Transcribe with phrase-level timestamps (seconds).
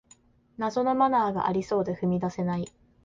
[0.57, 2.67] 謎のマナーがありそうで踏み出せない